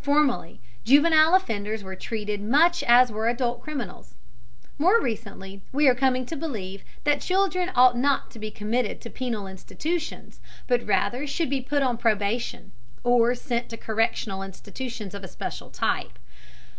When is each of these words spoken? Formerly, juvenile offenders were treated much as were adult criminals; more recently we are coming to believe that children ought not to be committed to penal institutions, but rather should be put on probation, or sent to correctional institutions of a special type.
Formerly, 0.00 0.58
juvenile 0.86 1.34
offenders 1.34 1.82
were 1.84 1.94
treated 1.96 2.40
much 2.40 2.82
as 2.84 3.12
were 3.12 3.28
adult 3.28 3.60
criminals; 3.60 4.14
more 4.78 4.98
recently 5.02 5.60
we 5.70 5.86
are 5.86 5.94
coming 5.94 6.24
to 6.24 6.34
believe 6.34 6.82
that 7.04 7.20
children 7.20 7.70
ought 7.74 7.94
not 7.94 8.30
to 8.30 8.38
be 8.38 8.50
committed 8.50 9.02
to 9.02 9.10
penal 9.10 9.46
institutions, 9.46 10.40
but 10.66 10.86
rather 10.86 11.26
should 11.26 11.50
be 11.50 11.60
put 11.60 11.82
on 11.82 11.98
probation, 11.98 12.72
or 13.04 13.34
sent 13.34 13.68
to 13.68 13.76
correctional 13.76 14.42
institutions 14.42 15.12
of 15.14 15.22
a 15.22 15.28
special 15.28 15.68
type. 15.68 16.18